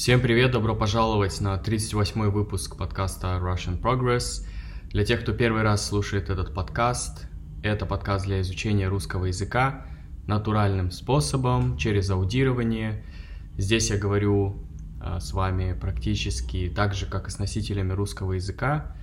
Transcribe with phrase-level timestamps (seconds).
[0.00, 4.46] Всем привет, добро пожаловать на 38-й выпуск подкаста Russian Progress.
[4.88, 7.26] Для тех, кто первый раз слушает этот подкаст,
[7.62, 9.86] это подкаст для изучения русского языка
[10.26, 13.04] натуральным способом, через аудирование.
[13.58, 14.64] Здесь я говорю
[15.02, 18.96] а, с вами практически так же, как и с носителями русского языка.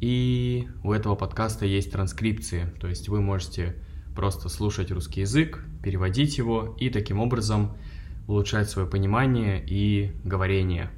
[0.00, 3.76] И у этого подкаста есть транскрипции, то есть вы можете
[4.16, 7.76] просто слушать русский язык, переводить его и таким образом
[8.26, 10.90] улучшать свое понимание и говорение,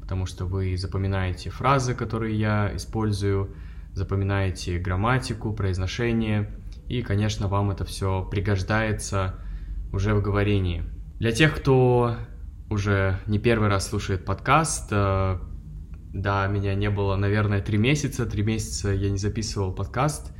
[0.00, 3.54] потому что вы запоминаете фразы, которые я использую,
[3.92, 6.50] запоминаете грамматику, произношение,
[6.88, 9.34] и, конечно, вам это все пригождается
[9.92, 10.84] уже в говорении.
[11.18, 12.16] Для тех, кто
[12.70, 15.38] уже не первый раз слушает подкаст, э,
[16.12, 20.32] да, меня не было, наверное, три месяца, три месяца я не записывал подкаст,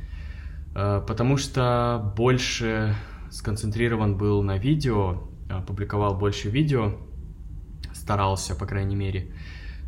[0.75, 2.95] э, потому что больше
[3.29, 5.29] сконцентрирован был на видео,
[5.67, 6.93] публиковал больше видео,
[7.93, 9.31] старался, по крайней мере.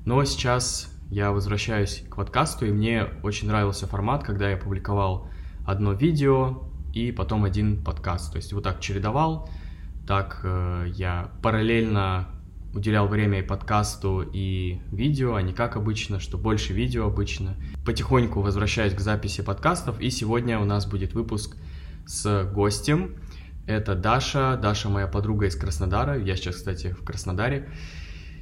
[0.06, 5.30] Но сейчас я возвращаюсь к подкасту, и мне очень нравился формат, когда я публиковал
[5.66, 6.64] одно видео
[6.94, 8.32] и потом один подкаст.
[8.32, 9.50] То есть вот так чередовал,
[10.08, 12.28] так э, я параллельно
[12.74, 17.56] уделял время и подкасту, и видео, а не как обычно, что больше видео обычно.
[17.86, 21.58] Потихоньку возвращаюсь к записи подкастов, и сегодня у нас будет выпуск
[22.06, 23.16] с гостем.
[23.72, 24.58] Это Даша.
[24.62, 26.20] Даша моя подруга из Краснодара.
[26.20, 27.70] Я сейчас, кстати, в Краснодаре.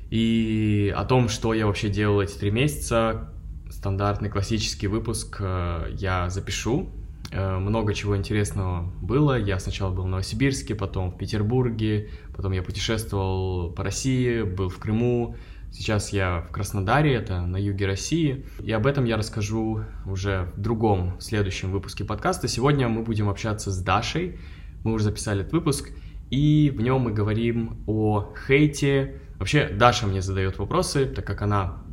[0.09, 3.31] И о том, что я вообще делал эти три месяца,
[3.69, 6.89] стандартный классический выпуск э, я запишу.
[7.31, 9.38] Э, много чего интересного было.
[9.38, 14.80] Я сначала был в Новосибирске, потом в Петербурге, потом я путешествовал по России, был в
[14.80, 15.36] Крыму.
[15.71, 18.47] Сейчас я в Краснодаре, это на юге России.
[18.64, 22.47] И об этом я расскажу уже в другом, в следующем выпуске подкаста.
[22.47, 24.39] Сегодня мы будем общаться с Дашей.
[24.83, 25.91] Мы уже записали этот выпуск,
[26.30, 29.21] и в нем мы говорим о хейте.
[29.38, 31.83] Вообще, Даша мне задает вопросы, так как она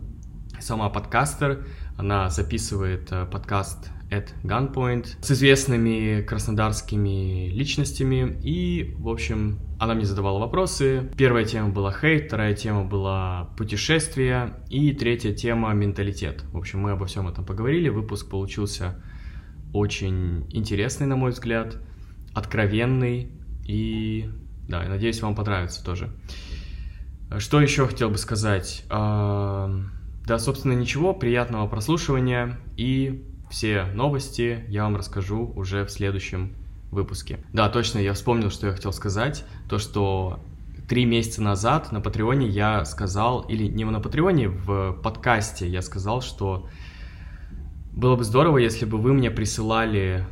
[0.61, 8.38] сама подкастер, она записывает э, подкаст at Gunpoint с известными краснодарскими личностями.
[8.43, 11.10] И, в общем, она мне задавала вопросы.
[11.16, 16.44] Первая тема была хейт, вторая тема была путешествия и третья тема менталитет.
[16.53, 17.89] В общем, мы обо всем этом поговорили.
[17.89, 19.03] Выпуск получился
[19.72, 21.78] очень интересный, на мой взгляд
[22.36, 23.30] откровенный
[23.64, 24.30] и
[24.69, 26.10] да, я надеюсь, вам понравится тоже.
[27.38, 28.84] Что еще хотел бы сказать?
[28.88, 29.70] А,
[30.24, 36.54] да, собственно, ничего, приятного прослушивания и все новости я вам расскажу уже в следующем
[36.91, 37.38] выпуске.
[37.52, 39.44] Да, точно, я вспомнил, что я хотел сказать.
[39.68, 40.41] То, что
[40.88, 46.22] три месяца назад на Патреоне я сказал, или не на Патреоне, в подкасте я сказал,
[46.22, 46.68] что
[47.92, 50.26] было бы здорово, если бы вы мне присылали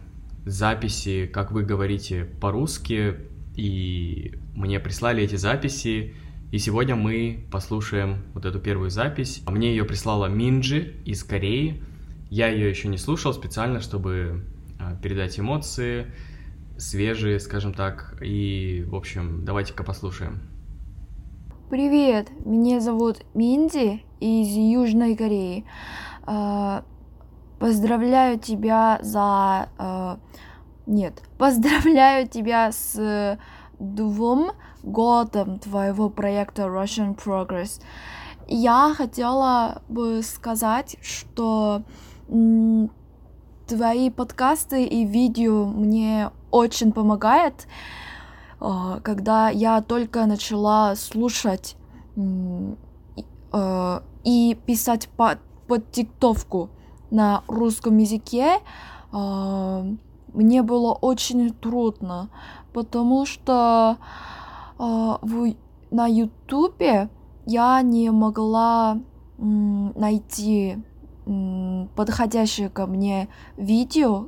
[0.44, 3.16] записи, как вы говорите по-русски,
[3.56, 6.15] и мне прислали эти записи,
[6.53, 9.43] и сегодня мы послушаем вот эту первую запись.
[9.47, 11.83] Мне ее прислала Минджи из Кореи.
[12.31, 14.44] Я ее еще не слушал специально, чтобы
[14.78, 16.06] а, передать эмоции,
[16.78, 18.16] свежие, скажем так.
[18.22, 20.41] И, в общем, давайте-ка послушаем.
[21.71, 25.65] Привет, меня зовут Минди из Южной Кореи.
[27.59, 29.69] Поздравляю тебя за...
[29.78, 30.16] Э,
[30.87, 33.38] нет, поздравляю тебя с
[33.78, 37.81] двум годом твоего проекта Russian Progress.
[38.47, 41.82] Я хотела бы сказать, что
[43.66, 47.66] твои подкасты и видео мне очень помогают,
[48.60, 51.76] э, когда я только начала слушать
[52.16, 56.71] э, и писать под, под диктовку
[57.10, 58.59] на русском языке
[59.12, 59.94] э,
[60.32, 62.28] мне было очень трудно,
[62.72, 63.98] потому что
[64.78, 65.54] э, в,
[65.91, 67.09] на ютубе
[67.47, 70.78] я не могла э, найти
[71.26, 74.26] э, подходящее ко мне видео,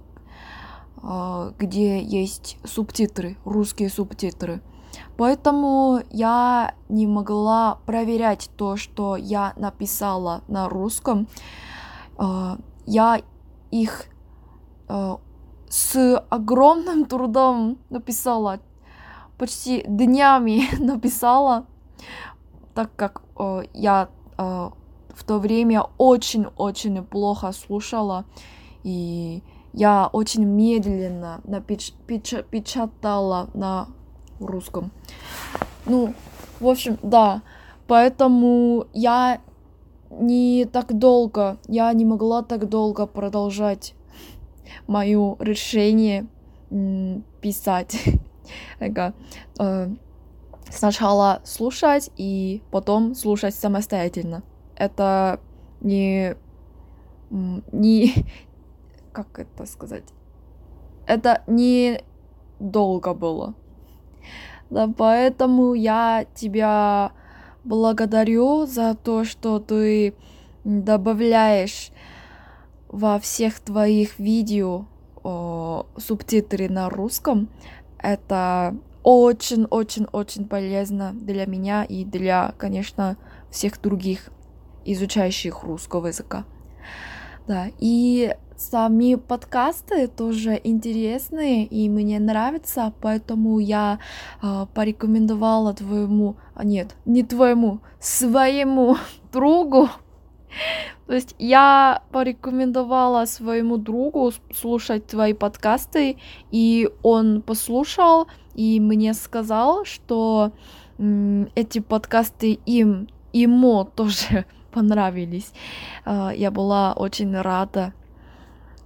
[1.03, 4.63] э, где есть субтитры, русские субтитры.
[5.17, 11.23] Поэтому я не могла проверять то, что я написала на русском.
[11.23, 11.27] Uh,
[12.19, 13.21] я
[13.71, 14.07] их
[14.89, 15.17] э,
[15.69, 18.61] с огромным трудом написала,
[19.39, 21.67] почти днями написала,
[22.75, 24.09] так как э, я
[25.17, 28.27] в то время очень-очень плохо слушала,
[28.83, 29.43] и
[29.73, 33.89] я очень медленно напеч печ печатала на
[34.41, 34.91] русском.
[35.87, 36.15] Ну,
[36.61, 37.43] в общем, да.
[37.87, 39.41] Поэтому я
[40.11, 43.95] не так долго, я не могла так долго продолжать
[44.87, 46.27] мое решение
[47.41, 47.97] писать.
[49.59, 49.89] Э,
[50.71, 54.43] сначала слушать и потом слушать самостоятельно.
[54.77, 55.41] Это
[55.81, 56.37] не...
[57.31, 58.15] не...
[59.13, 60.05] как это сказать?
[61.07, 62.03] Это не
[62.61, 63.55] долго было.
[64.71, 67.13] Да, поэтому я тебя
[67.67, 70.15] благодарю за то, что ты
[70.65, 71.91] добавляешь
[72.89, 74.87] во всех твоих видео
[75.23, 77.49] о, субтитры на русском.
[77.99, 83.17] Это очень-очень-очень полезно для меня и для, конечно,
[83.51, 84.31] всех других
[84.85, 86.45] изучающих русского языка.
[87.47, 93.99] Да, и сами подкасты тоже интересные и мне нравятся, поэтому я
[94.43, 98.97] э, порекомендовала твоему, а нет, не твоему, своему
[99.33, 99.89] другу.
[101.07, 106.17] То есть я порекомендовала своему другу слушать твои подкасты,
[106.51, 108.27] и он послушал
[108.57, 110.53] и мне сказал, что
[110.99, 115.53] м, эти подкасты им ему тоже понравились.
[116.05, 117.93] Э, я была очень рада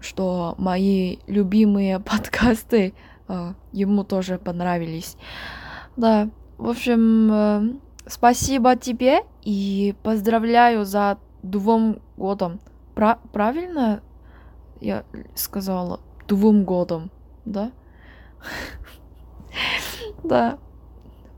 [0.01, 2.95] что мои любимые подкасты
[3.29, 5.17] э, ему тоже понравились.
[5.97, 7.63] Да, в общем, э,
[8.07, 12.61] спасибо тебе и поздравляю за двум годом.
[12.95, 14.03] Пра правильно
[14.81, 15.05] я
[15.35, 16.01] сказала?
[16.27, 17.11] Двум годом,
[17.45, 17.73] да?
[20.23, 20.59] Да.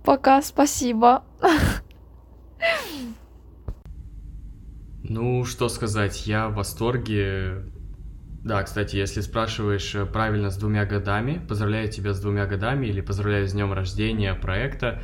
[0.04, 1.22] Пока, спасибо.
[5.02, 7.64] Ну, что сказать, я в восторге
[8.44, 13.00] да, кстати, если спрашиваешь э, правильно с двумя годами, поздравляю тебя с двумя годами или
[13.00, 15.00] поздравляю с днем рождения проекта.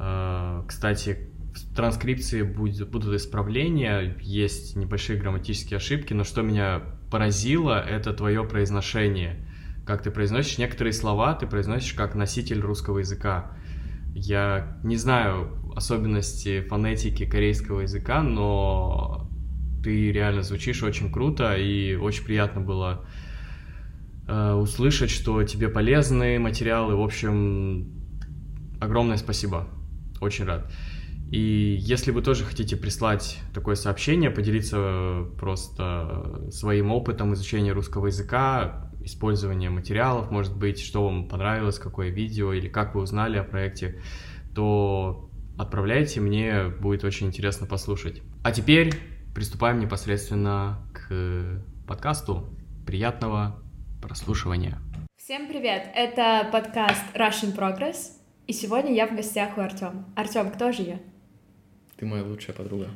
[0.00, 6.82] Э, кстати, в транскрипции будут исправления, есть небольшие грамматические ошибки, но что меня
[7.12, 9.46] поразило, это твое произношение.
[9.86, 13.52] Как ты произносишь некоторые слова, ты произносишь как носитель русского языка.
[14.14, 19.29] Я не знаю особенности фонетики корейского языка, но
[19.82, 23.04] ты реально звучишь очень круто, и очень приятно было
[24.26, 26.96] э, услышать, что тебе полезны материалы.
[26.96, 27.92] В общем,
[28.80, 29.68] огромное спасибо.
[30.20, 30.70] Очень рад.
[31.30, 38.90] И если вы тоже хотите прислать такое сообщение, поделиться просто своим опытом изучения русского языка,
[39.02, 44.00] использования материалов, может быть, что вам понравилось, какое видео или как вы узнали о проекте,
[44.54, 48.22] то отправляйте, мне будет очень интересно послушать.
[48.42, 48.92] А теперь
[49.34, 52.48] приступаем непосредственно к подкасту.
[52.86, 53.62] Приятного
[54.02, 54.78] прослушивания.
[55.16, 55.88] Всем привет!
[55.94, 58.12] Это подкаст Russian Progress,
[58.46, 60.06] и сегодня я в гостях у Артем.
[60.16, 61.00] Артем, кто же я?
[61.96, 62.88] Ты моя лучшая подруга.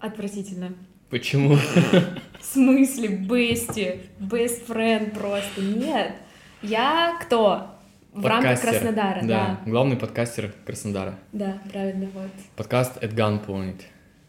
[0.00, 0.74] Отвратительно.
[1.10, 1.56] Почему?
[1.56, 5.60] В смысле, бести, best friend просто?
[5.60, 6.14] Нет.
[6.62, 7.76] Я кто?
[8.12, 9.26] В рамках Краснодара, да.
[9.26, 9.60] да.
[9.70, 11.18] Главный подкастер Краснодара.
[11.32, 12.30] Да, правильно, вот.
[12.56, 13.82] Подкаст at gunpoint.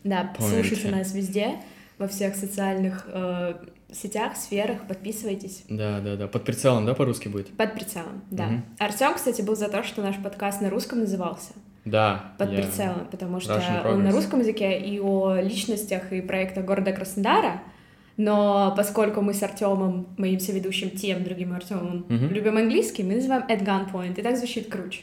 [0.04, 0.64] Да, Помните.
[0.64, 1.56] слушайте нас везде,
[1.98, 3.54] во всех социальных э,
[3.92, 5.64] сетях, сферах, подписывайтесь.
[5.70, 6.28] Да, да, да.
[6.28, 7.50] Под прицелом, да, по-русски будет?
[7.56, 8.46] Под прицелом, да.
[8.46, 8.62] Угу.
[8.80, 11.54] Артем, кстати, был за то, что наш подкаст на русском назывался.
[11.86, 12.34] Да.
[12.38, 12.62] Под я...
[12.62, 17.62] прицелом, потому что он на русском языке и о личностях и проектах города Краснодара.
[18.18, 22.34] Но поскольку мы с Артемом, моим соведущим, тем другим Артемом, угу.
[22.34, 25.02] любим английский, мы называем at gunpoint, и так звучит круче.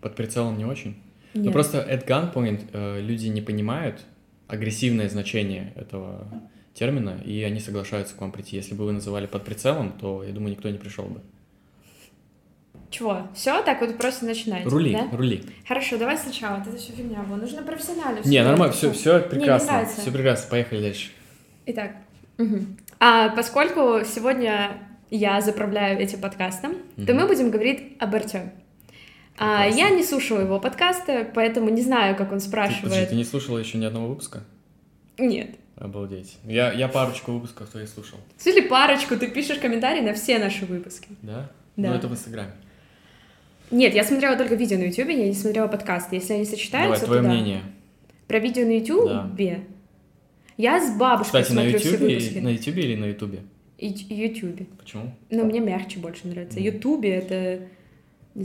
[0.00, 0.96] Под прицелом не очень?
[1.34, 1.46] Нет.
[1.46, 4.00] Ну просто at gunpoint э, люди не понимают
[4.46, 6.28] агрессивное значение этого
[6.74, 8.56] термина, и они соглашаются к вам прийти.
[8.56, 11.20] Если бы вы называли под прицелом, то, я думаю, никто не пришел бы.
[12.90, 13.28] Чего?
[13.34, 14.64] Все, так вот просто начинать.
[14.66, 15.16] Рули, да?
[15.16, 15.42] рули.
[15.66, 16.60] Хорошо, давай сначала.
[16.60, 17.24] Это все фигня.
[17.28, 18.20] Вон, нужно профессионально.
[18.24, 19.80] Не, нормально, все, все прекрасно.
[19.80, 20.50] Не, все прекрасно.
[20.50, 21.10] Поехали дальше.
[21.66, 21.92] Итак,
[22.38, 22.58] угу.
[23.00, 24.78] а поскольку сегодня
[25.10, 27.06] я заправляю этим подкастом, угу.
[27.06, 28.52] то мы будем говорить об Артеме.
[29.36, 32.82] А, я не слушала его подкасты, поэтому не знаю, как он спрашивает.
[32.82, 34.44] Ты, подожди, ты не слушала еще ни одного выпуска?
[35.18, 35.56] Нет.
[35.76, 36.38] Обалдеть.
[36.44, 38.18] Я, я парочку выпусков твоих слушал.
[38.38, 41.08] Слушай, парочку, ты пишешь комментарии на все наши выпуски.
[41.22, 41.50] Да?
[41.76, 41.90] Да.
[41.90, 42.52] Ну, это в Инстаграме.
[43.70, 46.16] Нет, я смотрела только видео на Ютубе, я не смотрела подкасты.
[46.16, 47.62] Если они сочетаются, Давай, твое то мнение.
[48.28, 49.56] Про видео на Ютубе?
[49.56, 49.60] Да.
[50.56, 52.38] Я с бабушкой Кстати, смотрю на все выпуски.
[52.38, 53.42] на Ютубе или на Ютубе?
[53.78, 54.66] Ютубе.
[54.78, 55.12] Почему?
[55.30, 56.60] Ну, мне мягче больше нравится.
[56.60, 57.18] Ютубе mm.
[57.18, 57.68] это...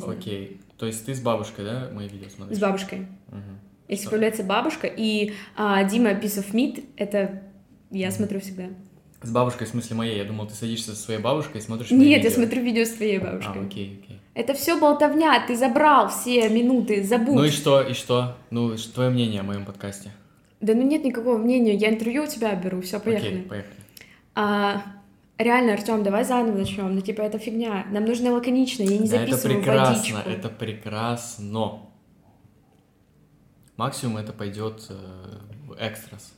[0.07, 0.59] Окей.
[0.79, 2.57] То есть ты с бабушкой, да, мои видео смотришь?
[2.57, 2.99] С бабушкой.
[3.27, 3.37] Угу.
[3.89, 4.11] Если Что?
[4.11, 7.43] появляется бабушка, и а, Дима Piece of Meat, это
[7.91, 8.67] я смотрю всегда.
[9.21, 10.17] С бабушкой, в смысле моей?
[10.17, 13.19] Я думал, ты садишься со своей бабушкой и смотришь Нет, я смотрю видео с твоей
[13.19, 13.61] бабушкой.
[13.61, 14.21] А, окей, окей.
[14.33, 17.35] Это все болтовня, ты забрал все минуты, забудь.
[17.35, 18.37] Ну и что, и что?
[18.49, 20.11] Ну, твое мнение о моем подкасте?
[20.61, 23.29] Да ну нет никакого мнения, я интервью у тебя беру, все, поехали.
[23.29, 23.75] Окей, поехали.
[24.35, 24.83] А,
[25.39, 26.93] Реально, Артем, давай заново начнем.
[26.93, 27.85] Ну, типа, это фигня.
[27.91, 30.29] Нам нужно лаконично, я не да, записываю это прекрасно, водичку.
[30.29, 31.79] Это прекрасно.
[33.77, 34.95] Максимум это пойдет э,
[35.65, 36.33] в экстрас.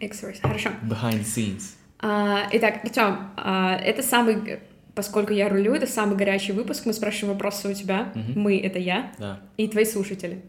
[0.00, 0.70] Экстрас, хорошо.
[0.82, 1.74] Behind scenes.
[1.98, 4.60] А, итак, Артем, а, это самый,
[4.94, 6.86] поскольку я рулю, это самый горячий выпуск.
[6.86, 8.14] Мы спрашиваем вопросы у тебя.
[8.14, 8.40] Угу.
[8.40, 9.12] Мы— это я.
[9.18, 9.40] Да.
[9.58, 10.40] И твои слушатели.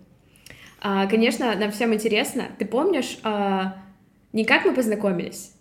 [0.79, 2.45] А, конечно, нам всем интересно.
[2.57, 3.75] Ты помнишь, а,
[4.31, 5.51] не как мы познакомились,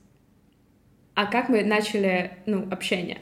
[1.16, 3.18] а как мы начали, ну, общение?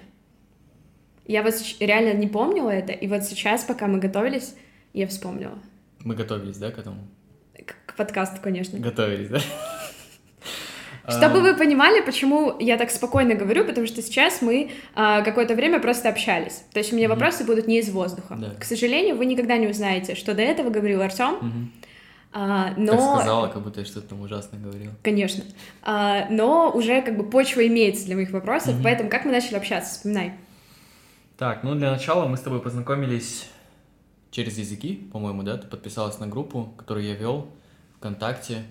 [1.27, 4.57] Я вот реально не помнила это, и вот сейчас, пока мы готовились,
[4.93, 5.57] я вспомнила.
[6.01, 7.07] Мы готовились, да, к этому?
[7.55, 8.81] К, к подкасту, конечно.
[8.81, 9.39] Готовились, да?
[11.09, 15.79] Чтобы вы понимали, почему я так спокойно говорю, потому что сейчас мы а, какое-то время
[15.79, 16.65] просто общались.
[16.73, 18.37] То есть у меня вопросы будут не из воздуха.
[18.37, 18.55] Да.
[18.59, 21.35] К сожалению, вы никогда не узнаете, что до этого говорил Артем.
[21.35, 21.84] Угу.
[22.37, 22.93] А, но...
[22.93, 24.91] Так сказала, как будто я что-то там ужасно говорил.
[25.03, 25.45] Конечно.
[25.83, 28.83] А, но уже как бы почва имеется для моих вопросов, угу.
[28.83, 29.95] поэтому как мы начали общаться?
[29.95, 30.33] Вспоминай.
[31.39, 33.49] Так, ну для начала мы с тобой познакомились
[34.33, 35.59] через языки, по-моему, да?
[35.59, 37.49] Ты подписалась на группу, которую я вел
[37.99, 38.65] ВКонтакте.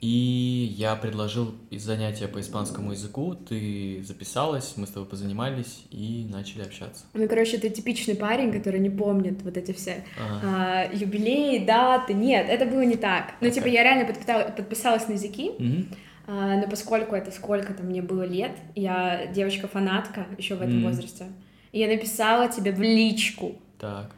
[0.00, 6.62] И я предложил занятия по испанскому языку, ты записалась, мы с тобой позанимались и начали
[6.62, 7.04] общаться.
[7.14, 10.40] Ну, короче, ты типичный парень, который не помнит вот эти все ага.
[10.44, 12.12] а, юбилеи, даты.
[12.12, 13.34] Нет, это было не так.
[13.40, 13.52] Ну, okay.
[13.52, 14.12] типа, я реально
[14.54, 15.94] подписалась на языки, mm-hmm.
[16.26, 20.88] а, но поскольку это сколько-то мне было лет, я девочка-фанатка еще в этом mm-hmm.
[20.88, 21.26] возрасте,
[21.72, 23.56] я написала тебе в личку.
[23.78, 24.10] Так.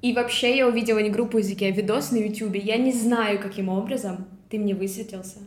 [0.00, 2.60] И вообще я увидела не группу языки, а видос на ютубе.
[2.60, 5.38] Я не знаю, каким образом ты мне высветился.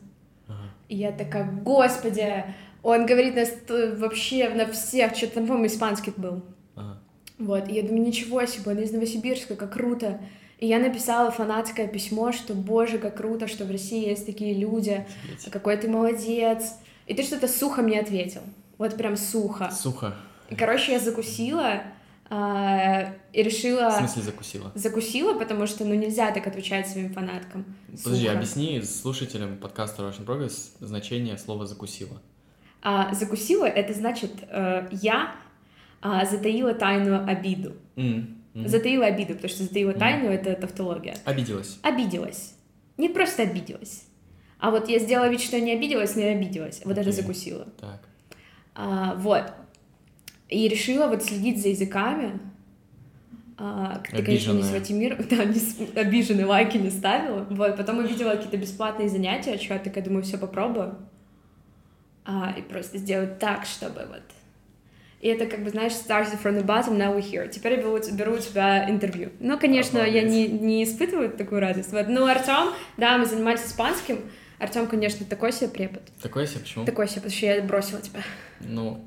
[0.47, 0.69] Ага.
[0.89, 2.45] И я такая, господи,
[2.83, 3.51] он говорит нас
[3.97, 6.43] вообще на всех, что-то там, по-моему, испанский был.
[6.75, 6.99] Ага.
[7.37, 10.19] Вот, и я думаю, ничего себе, он из Новосибирска, как круто.
[10.59, 15.05] И я написала фанатское письмо, что, боже, как круто, что в России есть такие люди,
[15.23, 15.51] Офигеть.
[15.51, 16.75] какой ты молодец.
[17.07, 18.41] И ты что-то сухо мне ответил.
[18.77, 19.71] Вот прям сухо.
[19.71, 20.13] Сухо.
[20.51, 21.81] И, короче, я закусила,
[22.33, 23.89] а, и решила...
[23.89, 24.71] В смысле закусила?
[24.73, 27.65] Закусила, потому что, ну, нельзя так отвечать своим фанаткам.
[27.87, 28.37] Подожди, Сухо.
[28.37, 32.21] объясни слушателям подкаста Russian Progress значение слова «закусила».
[32.81, 35.35] А, закусила— это значит, э, я
[35.99, 37.73] а, затаила тайную обиду.
[37.97, 38.33] Mm.
[38.53, 38.67] Mm.
[38.69, 39.99] Затаила обиду, потому что затаила mm.
[39.99, 41.17] тайну— это тавтология.
[41.25, 41.79] Обиделась.
[41.81, 42.55] Обиделась.
[42.95, 44.05] Не просто обиделась.
[44.57, 46.81] А вот я сделала вид, что не обиделась, но я обиделась.
[46.85, 47.01] Вот okay.
[47.01, 47.65] это закусила.
[47.77, 48.07] Так.
[48.73, 49.51] А, вот.
[50.51, 52.39] И решила вот следить за языками.
[53.57, 55.59] А, ты, конечно, не Сватимир, да, не,
[55.95, 57.47] обиженные лайки не ставила.
[57.49, 60.97] Вот, потом увидела какие-то бесплатные занятия, что я такая думаю, все попробую.
[62.25, 64.23] А, и просто сделать так, чтобы вот...
[65.21, 67.47] И это как бы, знаешь, started from the bottom, now we're here.
[67.47, 69.29] Теперь я беру, беру у тебя интервью.
[69.39, 70.23] Ну, конечно, Обалдеть.
[70.23, 71.93] я не, не испытываю такую радость.
[71.93, 72.07] Вот.
[72.09, 74.19] Ну, Артем, да, мы занимались испанским.
[74.57, 76.01] Артем, конечно, такой себе препод.
[76.21, 76.85] Такой себе, почему?
[76.85, 78.21] Такой себе, потому что я бросила тебя.
[78.61, 79.05] Ну,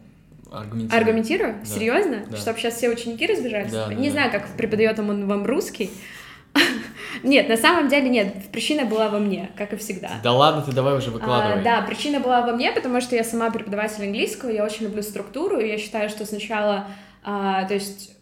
[0.59, 1.01] Аргументирую.
[1.01, 1.55] Аргументирую?
[1.61, 1.65] Да.
[1.65, 2.25] Серьезно?
[2.31, 2.37] Да.
[2.37, 3.73] Чтобы сейчас все ученики разбежались?
[3.73, 5.91] Да, не да, знаю, как преподает он вам русский.
[7.23, 10.11] Нет, на самом деле нет, причина была во мне, как и всегда.
[10.23, 11.61] Да ладно, ты давай уже выкладывай.
[11.61, 15.03] А, да, причина была во мне, потому что я сама преподаватель английского, я очень люблю
[15.03, 16.89] структуру, и я считаю, что сначала,
[17.23, 18.15] а, то есть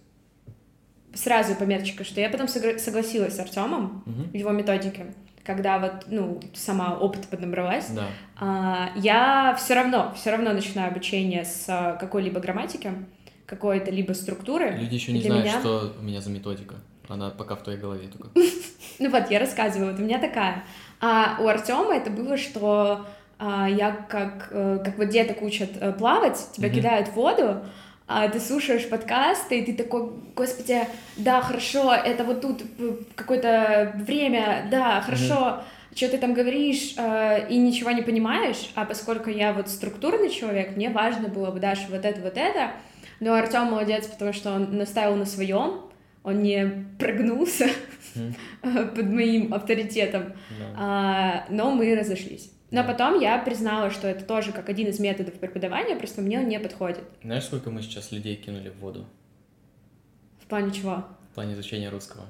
[1.15, 4.23] сразу померчика, что я потом согласилась с Артемом угу.
[4.31, 5.07] в его методике
[5.45, 8.07] когда вот, ну, сама опыт поднабралась, да.
[8.39, 12.93] а, я все равно, все равно начинаю обучение с а, какой-либо грамматики,
[13.47, 14.77] какой-то либо структуры.
[14.79, 15.61] Люди еще не знают, меня...
[15.61, 16.77] что у меня за методика.
[17.09, 18.29] Она пока в твоей голове только.
[18.99, 20.63] Ну вот, я рассказываю, вот у меня такая.
[21.01, 23.05] А у Артема это было, что
[23.39, 27.65] а, я как, э, как вот деток учат э, плавать, тебя кидают в воду,
[28.07, 30.81] а ты слушаешь подкасты, и ты такой, господи,
[31.17, 32.63] да, хорошо, это вот тут
[33.15, 35.97] какое-то время, да, хорошо, mm-hmm.
[35.97, 40.77] что ты там говоришь, э, и ничего не понимаешь, а поскольку я вот структурный человек,
[40.77, 42.73] мне важно было бы, Даша, вот это, вот это,
[43.21, 45.83] но Артем молодец, потому что он наставил на своем,
[46.25, 47.69] он не прогнулся
[48.15, 48.95] mm-hmm.
[48.97, 50.75] под моим авторитетом, yeah.
[50.77, 52.51] а, но мы разошлись.
[52.73, 56.49] Но потом я признала, что это тоже как один из методов преподавания, просто мне он
[56.49, 57.05] не подходит.
[57.23, 59.05] Знаешь, сколько мы сейчас людей кинули в воду?
[60.41, 61.05] В плане чего?
[61.31, 62.25] В плане изучения русского.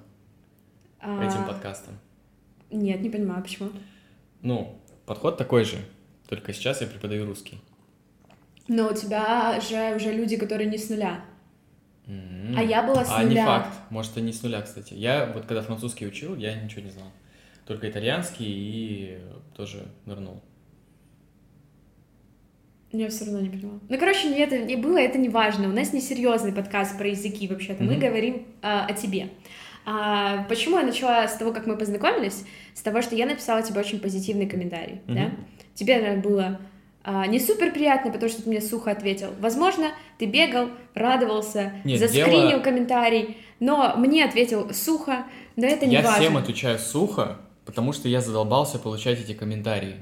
[1.01, 1.25] А...
[1.25, 1.97] Этим подкастом.
[2.71, 3.71] Нет, не понимаю, почему.
[4.41, 5.77] Ну, подход такой же,
[6.29, 7.61] только сейчас я преподаю русский.
[8.67, 11.25] Но у тебя же уже люди, которые не с нуля.
[12.07, 12.55] Mm-hmm.
[12.57, 13.19] А я была с нуля.
[13.19, 13.79] А не факт.
[13.91, 14.95] Может, и не с нуля, кстати.
[14.95, 17.07] Я вот когда французский учил, я ничего не знал
[17.73, 19.19] только итальянский и
[19.57, 20.43] тоже нырнул.
[22.93, 23.81] Я все равно не понимала.
[23.89, 25.69] Ну, короче, мне это не было, это не важно.
[25.69, 27.83] У нас не серьезный подкаст про языки вообще-то.
[27.83, 27.87] Mm-hmm.
[27.87, 29.31] Мы говорим а, о тебе.
[29.87, 32.45] А, почему я начала с того, как мы познакомились?
[32.75, 35.15] С того, что я написала тебе очень позитивный комментарий, mm-hmm.
[35.15, 35.31] да?
[35.75, 36.61] Тебе, наверное, было
[37.03, 39.31] а, не супер приятно, потому что ты мне сухо ответил.
[39.41, 42.61] Возможно, ты бегал, радовался, Нет, заскринил дело...
[42.61, 45.25] комментарий, но мне ответил сухо,
[45.57, 46.23] но это не я важно.
[46.23, 49.97] Я всем отвечаю сухо, потому что я задолбался получать эти комментарии.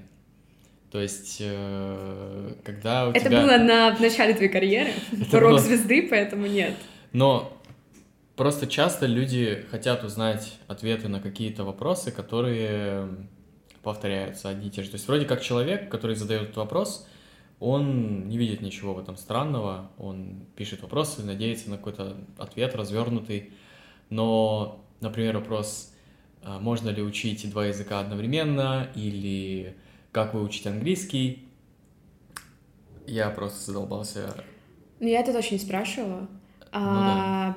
[0.90, 3.42] То есть, э, когда у Это тебя...
[3.42, 4.90] было на в начале твоей карьеры,
[5.32, 6.74] рок-звезды, поэтому нет.
[7.12, 7.56] Но
[8.34, 13.08] просто часто люди хотят узнать ответы на какие-то вопросы, которые
[13.82, 14.90] повторяются одни и те же.
[14.90, 17.06] То есть вроде как человек, который задает этот вопрос,
[17.60, 23.50] он не видит ничего в этом странного, он пишет вопросы, надеется на какой-то ответ развернутый,
[24.08, 25.92] но, например, вопрос,
[26.42, 29.76] можно ли учить два языка одновременно, или
[30.12, 31.48] как выучить английский,
[33.06, 34.34] я просто задолбался.
[35.00, 36.20] Ну, я это точно не спрашивала.
[36.20, 36.28] Ну,
[36.72, 37.54] а...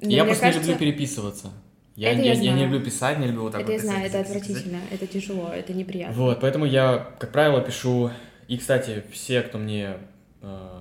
[0.00, 0.08] да.
[0.08, 0.66] Я просто кажется...
[0.66, 1.50] не люблю переписываться.
[1.96, 3.78] Я, это я, я, я не люблю писать, не люблю вот так это вот.
[3.78, 6.14] Это я знаю, это отвратительно, это тяжело, это неприятно.
[6.14, 8.12] Вот, поэтому я, как правило, пишу
[8.46, 9.96] и, кстати, все, кто мне
[10.40, 10.80] э,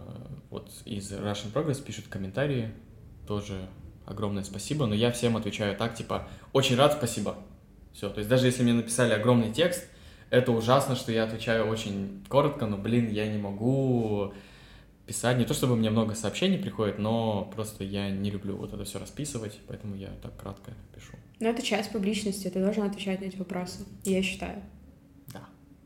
[0.52, 2.70] вот из Russian Progress пишут комментарии,
[3.28, 3.68] тоже
[4.08, 7.36] огромное спасибо, но я всем отвечаю так, типа, очень рад, спасибо.
[7.94, 9.86] Все, то есть даже если мне написали огромный текст,
[10.30, 14.34] это ужасно, что я отвечаю очень коротко, но, блин, я не могу
[15.06, 15.38] писать.
[15.38, 19.00] Не то чтобы мне много сообщений приходит, но просто я не люблю вот это все
[19.00, 21.14] расписывать, поэтому я так кратко пишу.
[21.40, 24.62] Ну, это часть публичности, ты должен отвечать на эти вопросы, я считаю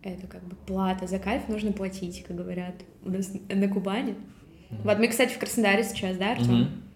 [0.04, 4.12] это как бы плата за кайф, нужно платить, как говорят у нас на Кубани.
[4.12, 4.82] Mm-hmm.
[4.84, 6.64] Вот мы, кстати, в Краснодаре сейчас, да, Артем?
[6.64, 6.91] Mm-hmm.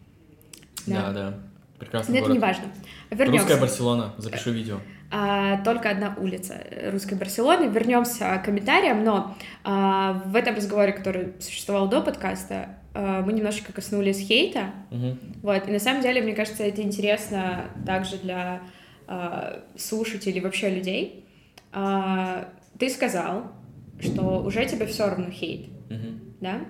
[0.88, 1.12] Да.
[1.12, 1.34] да, да.
[1.80, 2.26] Прекрасный Но город.
[2.26, 2.64] это не важно.
[3.12, 3.46] Вернемся.
[3.46, 4.80] Русская Барселона, запишу видео.
[5.12, 6.56] А, только одна улица
[6.92, 7.70] русской Барселоны.
[7.70, 13.74] Вернемся к комментариям, но а, в этом разговоре, который существовал до подкаста, а, мы немножечко
[13.74, 14.72] коснулись хейта.
[14.92, 15.18] Угу.
[15.44, 18.62] Вот, и на самом деле, мне кажется, это интересно также для
[19.08, 21.26] а, слушателей, вообще людей.
[21.72, 22.48] А,
[22.80, 23.52] ты сказал,
[24.00, 26.20] что уже тебе все равно хейт, mm-hmm.
[26.42, 26.62] да?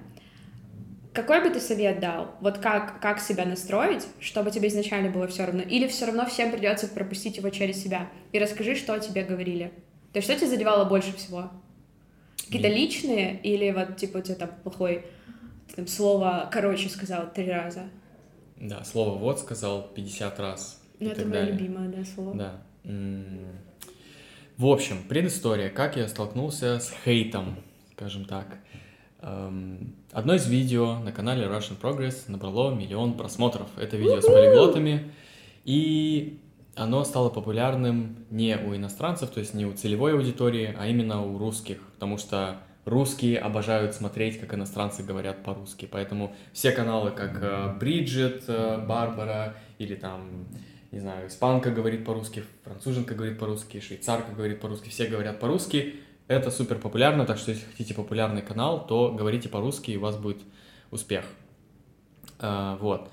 [1.16, 2.36] Какой бы ты совет дал?
[2.42, 5.62] Вот как, как себя настроить, чтобы тебе изначально было все равно?
[5.62, 8.10] Или все равно всем придется пропустить его через себя?
[8.34, 9.72] И расскажи, что тебе говорили.
[10.12, 11.50] То есть, что тебя задевало больше всего?
[12.46, 15.06] Какие-то личные или вот, типа, у тебя там плохой
[15.74, 17.84] там, слово «короче» сказал три раза?
[18.58, 20.82] Да, слово «вот» сказал 50 раз.
[21.00, 22.34] Ну, это мое любимое, да, слово.
[22.36, 22.62] Да.
[24.58, 27.56] В общем, предыстория, как я столкнулся с хейтом,
[27.94, 28.58] скажем так.
[29.27, 33.68] Эм, одно из видео на канале Russian Progress набрало миллион просмотров.
[33.75, 35.11] Это видео с полиглотами,
[35.64, 36.40] и
[36.75, 41.40] оно стало популярным не у иностранцев, то есть не у целевой аудитории, а именно у
[41.40, 45.90] русских, потому что русские обожают смотреть, как иностранцы говорят по-русски.
[45.92, 50.46] Поэтому все каналы, как э, Бриджит, э, Барбара или там
[50.92, 55.96] не знаю, испанка говорит по-русски, француженка говорит по-русски, швейцарка говорит по-русски, все говорят по-русски.
[56.27, 60.18] Это супер популярно, так что если хотите популярный канал, то говорите по-русски, и у вас
[60.18, 60.40] будет
[60.90, 61.25] успех.
[62.40, 63.11] А, вот.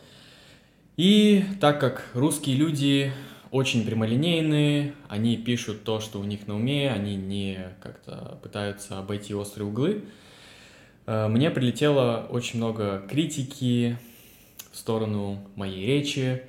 [0.96, 3.12] И так как русские люди
[3.50, 9.34] очень прямолинейные, они пишут то, что у них на уме, они не как-то пытаются обойти
[9.34, 10.04] острые углы,
[11.04, 13.98] а, мне прилетело очень много критики
[14.70, 16.42] в сторону моей речи,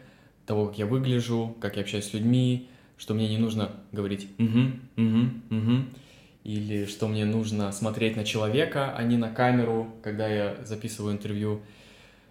[0.45, 4.71] того, как я выгляжу, как я общаюсь с людьми, что мне не нужно говорить «угу,
[4.95, 5.85] угу, угу»,
[6.43, 11.61] или что мне нужно смотреть на человека, а не на камеру, когда я записываю интервью.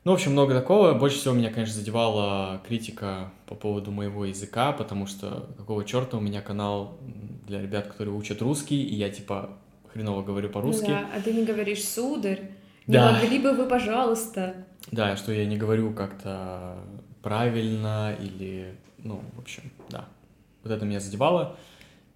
[0.05, 0.94] Ну, в общем, много такого.
[0.94, 6.20] Больше всего меня, конечно, задевала критика по поводу моего языка, потому что какого черта у
[6.20, 6.98] меня канал
[7.46, 9.51] для ребят, которые учат русский, и я, типа,
[9.92, 10.88] хреново говорю по-русски.
[10.88, 12.51] Да, а ты не говоришь «сударь»,
[12.87, 13.12] не да.
[13.12, 14.55] могли бы вы, пожалуйста?
[14.90, 16.79] Да, что я не говорю как-то
[17.22, 20.09] правильно или, ну, в общем, да.
[20.64, 21.57] Вот это меня задевало.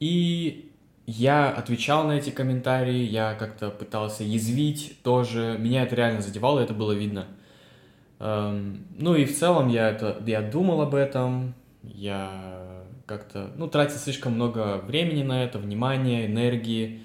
[0.01, 0.66] И
[1.07, 5.57] я отвечал на эти комментарии, я как-то пытался язвить тоже.
[5.59, 7.27] Меня это реально задевало, это было видно.
[8.19, 13.99] Эм, ну и в целом я, это, я думал об этом, я как-то, ну, тратил
[13.99, 17.03] слишком много времени на это, внимания, энергии,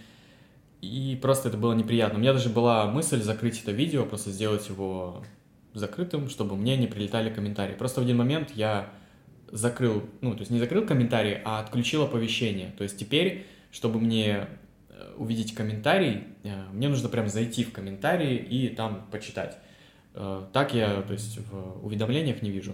[0.82, 2.18] и просто это было неприятно.
[2.18, 5.24] У меня даже была мысль закрыть это видео, просто сделать его
[5.74, 7.76] закрытым, чтобы мне не прилетали комментарии.
[7.76, 8.90] Просто в один момент я
[9.52, 12.74] закрыл, ну, то есть не закрыл комментарии, а отключил оповещение.
[12.78, 14.48] То есть теперь, чтобы мне
[14.90, 19.58] э, увидеть комментарий, э, мне нужно прям зайти в комментарии и там почитать.
[20.14, 22.74] Э, так я, то есть в уведомлениях не вижу.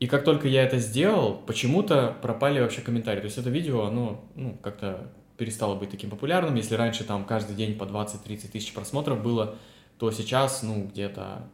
[0.00, 3.20] И как только я это сделал, почему-то пропали вообще комментарии.
[3.20, 6.54] То есть это видео, оно, ну, как-то перестало быть таким популярным.
[6.56, 9.56] Если раньше там каждый день по 20-30 тысяч просмотров было,
[9.98, 11.48] то сейчас, ну, где-то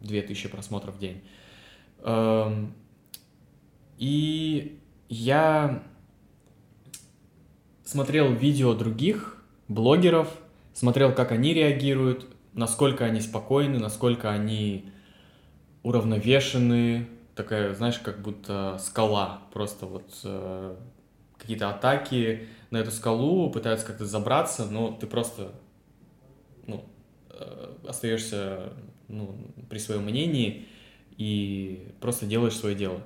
[0.00, 1.22] 2000 просмотров в день.
[2.02, 2.74] Эм,
[3.98, 5.82] и я
[7.86, 10.28] смотрел видео других блогеров,
[10.74, 14.90] смотрел, как они реагируют, насколько они спокойны, насколько они
[15.82, 20.76] уравновешены, такая, знаешь, как будто скала, просто вот э,
[21.38, 25.52] какие-то атаки на эту скалу, пытаются как-то забраться, но ты просто
[26.66, 26.84] ну,
[27.30, 28.72] э, остаешься
[29.06, 29.36] ну,
[29.70, 30.66] при своем мнении
[31.16, 33.00] и просто делаешь свое дело.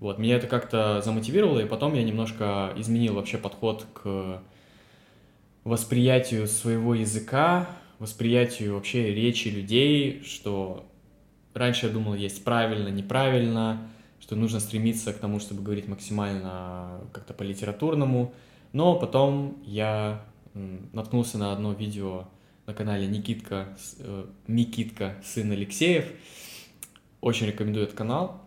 [0.00, 4.42] Вот, меня это как-то замотивировало, и потом я немножко изменил вообще подход к
[5.62, 10.86] восприятию своего языка, восприятию вообще речи людей, что
[11.52, 17.34] раньше я думал, есть правильно, неправильно, что нужно стремиться к тому, чтобы говорить максимально как-то
[17.34, 18.32] по-литературному,
[18.72, 22.26] но потом я наткнулся на одно видео
[22.66, 26.06] на канале Никитка, э, Никитка, сын Алексеев.
[27.20, 28.40] Очень рекомендую этот канал.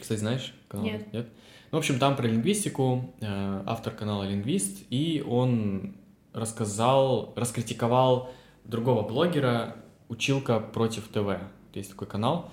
[0.00, 0.86] Кстати, знаешь канал?
[0.86, 1.12] Нет.
[1.12, 1.28] Нет?
[1.70, 5.94] Ну, в общем, там про лингвистику, э, автор канала Лингвист, и он
[6.34, 8.30] рассказал, раскритиковал
[8.64, 9.76] другого блогера
[10.08, 11.40] «Училка против ТВ».
[11.74, 12.50] Есть такой канал,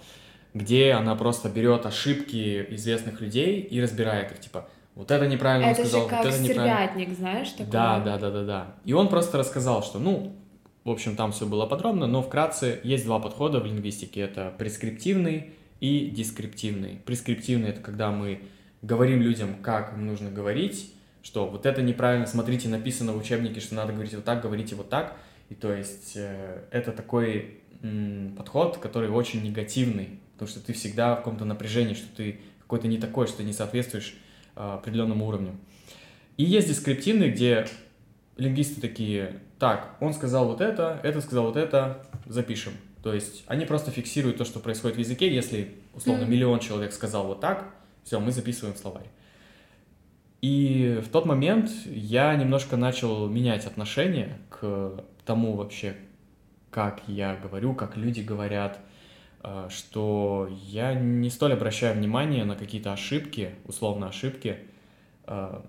[0.54, 5.82] где она просто берет ошибки известных людей и разбирает их, типа, вот это неправильно это
[5.82, 7.16] сказал, же как вот это неправильно.
[7.16, 7.72] знаешь, такой.
[7.72, 8.76] Да, да, да, да, да.
[8.86, 10.34] И он просто рассказал, что, ну,
[10.84, 14.22] в общем, там все было подробно, но вкратце есть два подхода в лингвистике.
[14.22, 17.02] Это прескриптивный и дескриптивный.
[17.06, 18.42] Прескриптивный— это когда мы
[18.82, 23.76] говорим людям, как им нужно говорить, что вот это неправильно, смотрите, написано в учебнике, что
[23.76, 25.18] надо говорить вот так, говорите вот так.
[25.50, 27.62] И то есть э, это такой
[28.38, 32.98] подход, который очень негативный, потому что ты всегда в каком-то напряжении, что ты какой-то не
[32.98, 34.16] такой, что ты не соответствуешь
[34.56, 35.56] э, определенному уровню.
[36.38, 37.68] И есть дескриптивный, где
[38.38, 42.74] лингвисты такие, так, он сказал вот это, это сказал вот это, запишем.
[43.04, 45.34] То есть они просто фиксируют то, что происходит в языке.
[45.34, 46.30] Если, условно, mm-hmm.
[46.30, 49.08] миллион человек сказал вот так, все, мы записываем словарь.
[50.42, 55.96] И в тот момент я немножко начал менять отношение к тому вообще,
[56.72, 58.80] как я говорю, как люди говорят,
[59.44, 64.60] э, что я не столь обращаю внимание на какие-то ошибки, условно ошибки.
[65.26, 65.62] Э,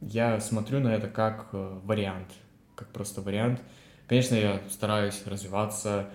[0.00, 2.28] я смотрю на это как э, вариант,
[2.76, 3.60] как просто вариант.
[4.06, 6.08] Конечно, я стараюсь развиваться,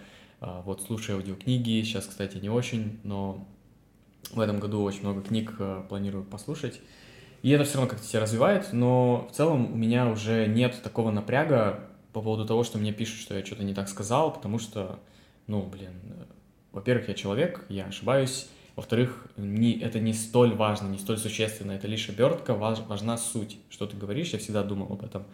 [0.65, 3.47] вот слушаю аудиокниги, сейчас, кстати, не очень, но
[4.31, 5.53] в этом году очень много книг
[5.89, 6.79] планирую послушать.
[7.43, 11.11] И это все равно как-то тебя развивает, но в целом у меня уже нет такого
[11.11, 14.99] напряга по поводу того, что мне пишут, что я что-то не так сказал, потому что,
[15.47, 15.91] ну, блин,
[16.71, 21.87] во-первых, я человек, я ошибаюсь, во-вторых, не, это не столь важно, не столь существенно, это
[21.87, 25.25] лишь обертка, важ, важна суть, что ты говоришь, я всегда думал об этом.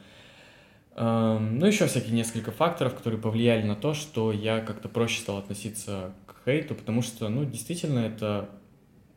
[0.99, 5.39] Эм, ну, еще всякие несколько факторов, которые повлияли на то, что я как-то проще стал
[5.39, 8.49] относиться к хейту, потому что, ну, действительно, это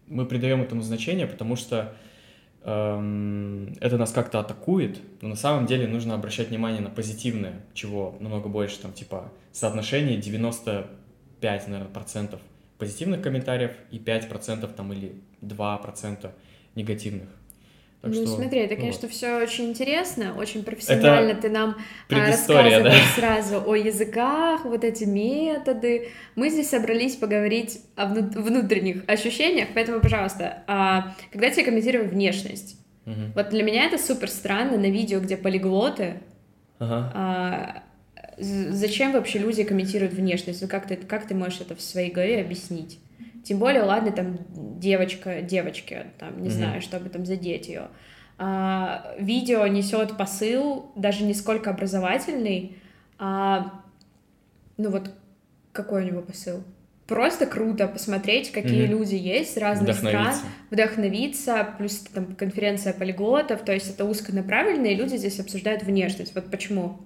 [0.06, 1.94] мы придаем этому значение, потому что
[2.64, 8.16] Эм, это нас как-то атакует, но на самом деле нужно обращать внимание на позитивное, чего
[8.20, 12.40] намного больше, там, типа, соотношение 95, наверное, процентов
[12.78, 16.34] позитивных комментариев и 5 процентов, там, или 2 процента
[16.74, 17.28] негативных.
[18.02, 19.12] Так ну, что, смотри, это, конечно, вот.
[19.12, 21.76] все очень интересно, очень профессионально это ты нам
[22.10, 22.94] а, рассказываешь да?
[23.14, 26.08] сразу о языках, вот эти методы.
[26.34, 33.20] Мы здесь собрались поговорить о внутренних ощущениях, поэтому, пожалуйста, а, когда тебе комментировали внешность, угу.
[33.36, 36.14] вот для меня это супер странно на видео, где полиглоты.
[36.80, 37.12] Ага.
[37.14, 37.82] А,
[38.36, 40.68] зачем вообще люди комментируют внешность?
[40.68, 42.98] Как ты, как ты можешь это в своей голове объяснить?
[43.44, 44.38] Тем более, ладно, там
[44.78, 46.52] девочка, девочки, там, не mm-hmm.
[46.52, 47.88] знаю, чтобы там задеть ее.
[48.38, 52.76] А, видео несет посыл, даже не сколько образовательный,
[53.18, 53.82] а
[54.76, 55.10] ну вот
[55.72, 56.62] какой у него посыл?
[57.06, 58.86] Просто круто посмотреть, какие mm-hmm.
[58.86, 60.34] люди есть с разных стран,
[60.70, 66.34] вдохновиться, плюс там конференция полиглотов, то есть это узконаправленные люди здесь обсуждают внешность.
[66.34, 67.00] Вот почему?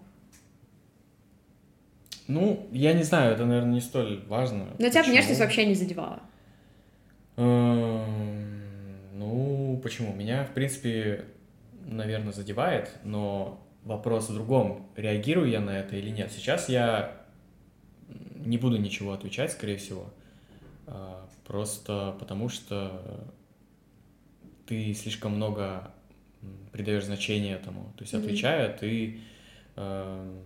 [2.29, 4.69] Ну, я не знаю, это, наверное, не столь важно.
[4.79, 6.21] Но тебя внешность вообще не задевала?
[7.37, 10.12] Эм, ну, почему?
[10.12, 11.25] Меня, в принципе,
[11.85, 16.33] наверное, задевает, но вопрос в другом, реагирую я на это или нет.
[16.33, 17.12] Сейчас я
[18.35, 20.12] не буду ничего отвечать, скорее всего,
[20.87, 23.31] а, просто потому что
[24.67, 25.91] ты слишком много
[26.73, 27.93] придаешь значение этому.
[27.97, 29.21] То есть, отвечая, ты
[29.77, 30.41] э,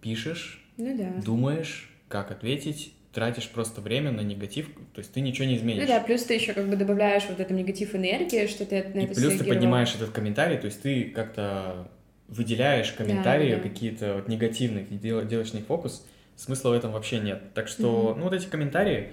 [0.00, 1.22] пишешь, ну, да.
[1.22, 5.82] думаешь, как ответить, тратишь просто время на негатив, то есть ты ничего не изменишь.
[5.82, 9.00] Ну да, плюс ты еще как бы добавляешь вот этот негатив энергии, что ты на
[9.00, 11.88] и это плюс ты поднимаешь этот комментарий, то есть ты как-то
[12.28, 13.62] выделяешь комментарии да, да.
[13.62, 16.04] какие-то вот негативные, ты делаешь них фокус,
[16.36, 17.54] смысла в этом вообще нет.
[17.54, 18.18] Так что, угу.
[18.18, 19.12] ну вот эти комментарии,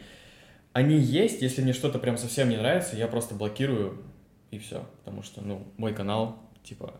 [0.73, 4.01] они есть, если мне что-то прям совсем не нравится, я просто блокирую
[4.51, 6.95] и все, потому что, ну, мой канал, типа...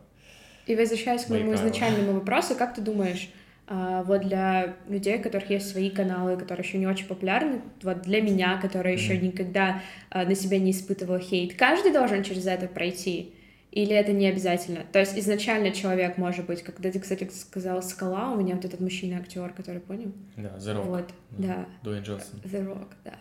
[0.66, 3.28] И возвращаясь к моему изначальному вопросу, как ты думаешь,
[3.68, 8.20] вот для людей, у которых есть свои каналы, которые еще не очень популярны, вот для
[8.20, 13.34] меня, которая еще никогда а, на себя не испытывала хейт, каждый должен через это пройти.
[13.70, 14.84] Или это не обязательно?
[14.92, 18.80] То есть изначально человек может быть, когда ты, кстати, сказал «Скала», у меня вот этот
[18.80, 20.12] мужчина-актер, который, понял?
[20.36, 20.82] Да, The Rock.
[20.82, 21.66] Вот, да.
[21.82, 22.40] Дуэйн Джонсон.
[22.44, 23.14] The Rock, да.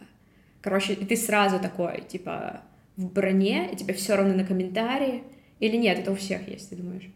[0.59, 2.63] Короче, и ты сразу такой, типа,
[2.97, 5.23] в броне, и тебе все равно на комментарии.
[5.61, 7.09] Или нет, это у всех есть, ты думаешь?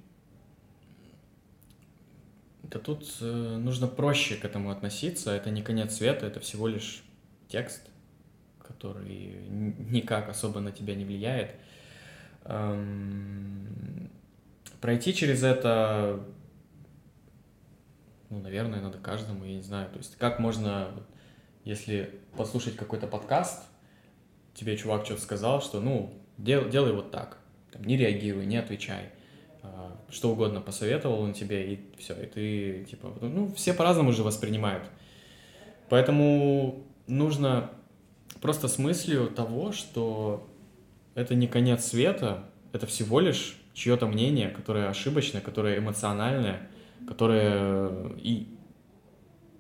[2.70, 5.32] Да тут э, нужно проще к этому относиться.
[5.32, 7.04] Это не конец света, это всего лишь
[7.48, 7.88] текст,
[8.60, 11.56] который никак особо на тебя не влияет.
[12.46, 14.10] Эм,
[14.82, 16.26] пройти через это,
[18.30, 19.90] ну, наверное, надо каждому, я не знаю.
[19.92, 20.92] То есть как можно,
[21.66, 23.64] если послушать какой-то подкаст,
[24.56, 27.38] тебе чувак что-то сказал, что, ну, дел, делай вот так,
[27.72, 29.12] там, не реагируй, не отвечай
[30.10, 34.84] что угодно посоветовал он тебе, и все, и ты, типа, ну, все по-разному же воспринимают.
[35.90, 37.72] Поэтому нужно
[38.42, 40.48] просто с мыслью того, что
[41.16, 46.70] это не конец света, это всего лишь чье-то мнение, которое ошибочное, которое эмоциональное,
[47.08, 48.12] которое...
[48.18, 48.48] И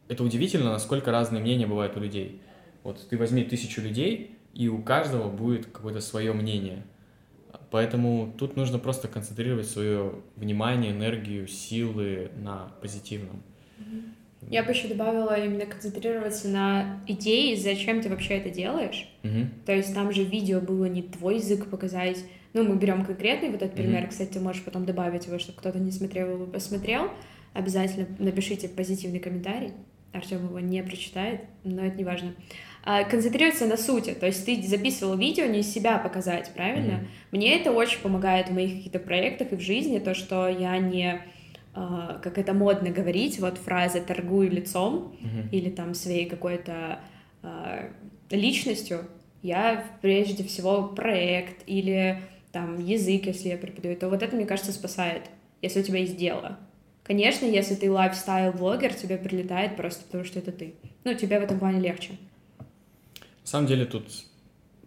[0.07, 2.41] это удивительно, насколько разные мнения бывают у людей.
[2.83, 6.85] Вот ты возьми тысячу людей, и у каждого будет какое-то свое мнение–
[7.75, 13.43] Поэтому тут нужно просто концентрировать свое внимание, энергию, силы на позитивном.
[14.49, 19.09] Я бы еще добавила именно концентрироваться на идее, зачем ты вообще это делаешь.
[19.25, 19.47] Угу.
[19.65, 22.23] То есть там же видео было не твой язык показать.
[22.53, 24.03] Ну, мы берем конкретный вот этот пример.
[24.03, 24.11] Угу.
[24.11, 27.11] Кстати, ты можешь потом добавить его, чтобы кто-то не смотрел его, посмотрел.
[27.51, 29.73] Обязательно напишите позитивный комментарий.
[30.13, 32.35] Артем его не прочитает, но это не важно.
[32.87, 34.11] А, концентрироваться на сути.
[34.11, 36.91] То есть ты записывал видео не из себя показать, правильно?
[36.91, 37.07] Mm-hmm.
[37.31, 41.19] Мне это очень помогает в моих каких-то проектах и в жизни, то, что я не
[41.73, 45.49] а, как это модно говорить, вот фраза «торгую лицом» mm-hmm.
[45.51, 46.99] или там своей какой-то
[47.41, 47.89] э,
[48.29, 48.99] личностью,
[49.41, 52.21] я прежде всего проект или
[52.51, 55.23] там язык, если я преподаю, то вот это, мне кажется, спасает,
[55.61, 56.57] если у тебя есть дело.
[57.03, 60.75] Конечно, если ты лайфстайл-блогер, тебе прилетает просто потому, что это ты.
[61.03, 62.13] Ну, тебе в этом плане легче.
[63.45, 64.07] На самом деле тут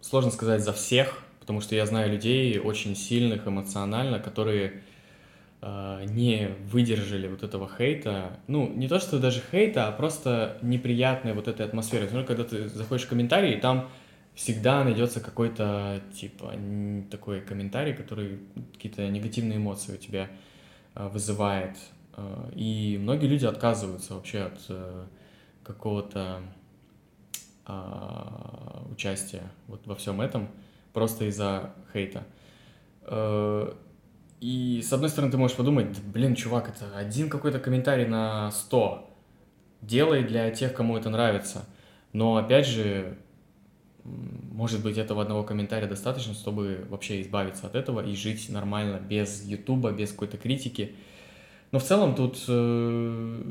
[0.01, 4.83] сложно сказать за всех, потому что я знаю людей очень сильных эмоционально, которые
[5.61, 8.37] э, не выдержали вот этого хейта.
[8.47, 12.03] Ну, не то, что даже хейта, а просто неприятной вот этой атмосферы.
[12.03, 13.87] Например, когда ты заходишь в комментарии, там
[14.35, 16.51] всегда найдется какой-то, типа,
[17.09, 18.39] такой комментарий, который
[18.73, 20.27] какие-то негативные эмоции у тебя
[20.95, 21.77] э, вызывает.
[22.17, 25.05] Э, и многие люди отказываются вообще от э,
[25.63, 26.41] какого-то
[27.71, 30.49] а, участия вот во всем этом
[30.91, 32.23] просто из-за хейта.
[33.03, 33.71] Э,
[34.39, 39.07] и с одной стороны ты можешь подумать, блин, чувак, это один какой-то комментарий на 100.
[39.81, 41.65] Делай для тех, кому это нравится.
[42.11, 43.19] Но опять же,
[44.03, 49.43] может быть, этого одного комментария достаточно, чтобы вообще избавиться от этого и жить нормально, без
[49.45, 50.95] Ютуба, без какой-то критики.
[51.71, 53.43] Но в целом тут э,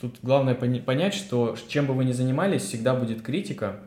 [0.00, 3.80] Тут главное понять, что чем бы вы ни занимались, всегда будет критика,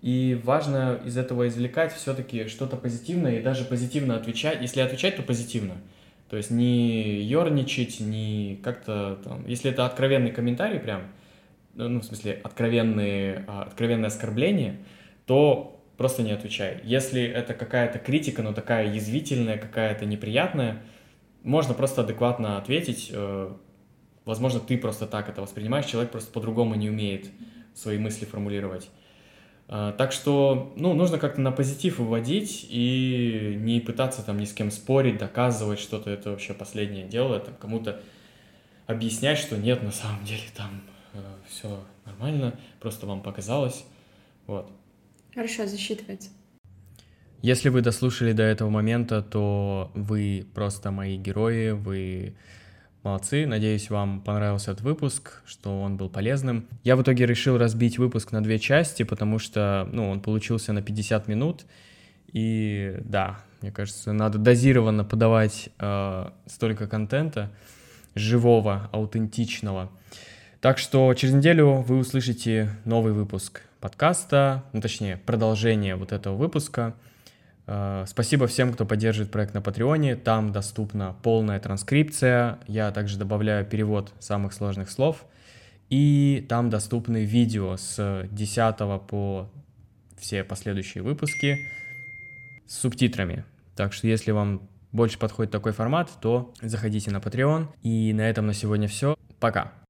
[0.00, 4.62] и важно из этого извлекать все-таки что-то позитивное и даже позитивно отвечать.
[4.62, 5.74] Если отвечать, то позитивно.
[6.30, 9.44] То есть не ерничать, не как-то там...
[9.46, 11.02] Если это откровенный комментарий прям,
[11.74, 14.78] ну, в смысле, откровенные, а, откровенное оскорбление,
[15.26, 16.80] то просто не отвечай.
[16.84, 20.82] Если это какая-то критика, но такая язвительная, какая-то неприятная,
[21.42, 23.52] можно просто адекватно ответить, э,
[24.28, 27.30] Возможно, ты просто так это воспринимаешь, человек просто по-другому не умеет
[27.72, 28.90] свои мысли формулировать.
[29.68, 34.52] А, так что, ну, нужно как-то на позитив выводить и не пытаться там ни с
[34.52, 38.02] кем спорить, доказывать что-то, это вообще последнее дело, там кому-то
[38.86, 40.82] объяснять, что нет, на самом деле там
[41.14, 43.86] э, все нормально, просто вам показалось,
[44.46, 44.70] вот.
[45.32, 46.28] Хорошо, засчитывается.
[47.40, 52.34] Если вы дослушали до этого момента, то вы просто мои герои, вы
[53.04, 56.66] Молодцы, надеюсь, вам понравился этот выпуск, что он был полезным.
[56.82, 60.82] Я в итоге решил разбить выпуск на две части, потому что, ну, он получился на
[60.82, 61.64] 50 минут,
[62.32, 67.52] и да, мне кажется, надо дозированно подавать э, столько контента
[68.16, 69.90] живого, аутентичного.
[70.60, 76.94] Так что через неделю вы услышите новый выпуск подкаста, ну, точнее, продолжение вот этого выпуска—
[78.06, 80.16] спасибо всем, кто поддерживает проект на Патреоне.
[80.16, 82.58] Там доступна полная транскрипция.
[82.66, 85.24] Я также добавляю перевод самых сложных слов.
[85.90, 88.76] И там доступны видео с 10
[89.06, 89.50] по
[90.16, 91.58] все последующие выпуски
[92.66, 93.44] с субтитрами.
[93.76, 97.68] Так что если вам больше подходит такой формат, то заходите на Patreon.
[97.82, 99.16] И на этом на сегодня все.
[99.40, 99.72] Пока.